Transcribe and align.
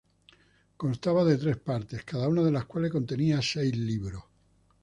Constaba 0.77 1.23
de 1.23 1.37
tres 1.37 1.57
partes, 1.57 2.03
cada 2.03 2.27
una 2.27 2.41
de 2.41 2.49
las 2.49 2.65
cuales 2.65 2.89
contenía 2.91 3.39
seis 3.43 3.77
libros. 3.77 4.23